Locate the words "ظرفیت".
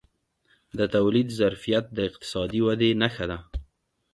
1.39-1.85